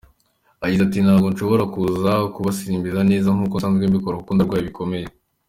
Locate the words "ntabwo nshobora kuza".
1.01-2.11